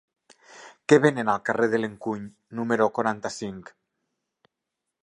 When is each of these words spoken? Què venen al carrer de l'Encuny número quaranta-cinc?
Què 0.93 0.97
venen 1.03 1.29
al 1.33 1.43
carrer 1.49 1.69
de 1.75 1.81
l'Encuny 1.83 2.25
número 2.61 2.89
quaranta-cinc? 2.97 3.73